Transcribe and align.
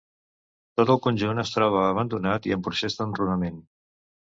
Tot 0.79 0.91
el 0.93 0.99
conjunt 1.07 1.43
es 1.43 1.51
troba 1.57 1.85
abandonat 1.91 2.51
i 2.51 2.57
en 2.59 2.65
procés 2.71 3.01
d'enrunament. 3.03 3.65